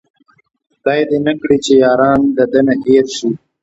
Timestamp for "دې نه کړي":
1.09-1.57